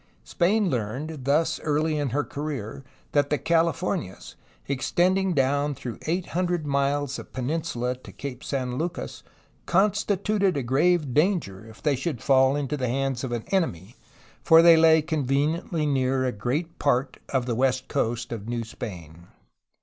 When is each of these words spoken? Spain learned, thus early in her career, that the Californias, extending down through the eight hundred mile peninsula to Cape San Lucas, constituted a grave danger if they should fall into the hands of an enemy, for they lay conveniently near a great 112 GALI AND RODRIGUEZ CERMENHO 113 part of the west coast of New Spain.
Spain 0.23 0.67
learned, 0.67 1.25
thus 1.25 1.59
early 1.59 1.95
in 1.99 2.09
her 2.09 2.23
career, 2.23 2.83
that 3.11 3.29
the 3.29 3.37
Californias, 3.37 4.35
extending 4.67 5.31
down 5.31 5.75
through 5.75 5.97
the 5.97 6.09
eight 6.09 6.25
hundred 6.29 6.65
mile 6.65 7.07
peninsula 7.31 7.95
to 7.95 8.11
Cape 8.11 8.43
San 8.43 8.79
Lucas, 8.79 9.21
constituted 9.67 10.57
a 10.57 10.63
grave 10.63 11.13
danger 11.13 11.67
if 11.67 11.83
they 11.83 11.95
should 11.95 12.19
fall 12.19 12.55
into 12.55 12.75
the 12.75 12.89
hands 12.89 13.23
of 13.23 13.31
an 13.31 13.43
enemy, 13.51 13.95
for 14.43 14.63
they 14.63 14.75
lay 14.75 15.03
conveniently 15.03 15.85
near 15.85 16.25
a 16.25 16.31
great 16.31 16.71
112 16.83 16.87
GALI 16.87 16.87
AND 16.87 16.87
RODRIGUEZ 16.87 16.87
CERMENHO 16.87 16.89
113 16.89 16.89
part 16.89 17.17
of 17.35 17.45
the 17.45 17.55
west 17.55 17.87
coast 17.87 18.31
of 18.31 18.47
New 18.49 18.63
Spain. 18.63 19.27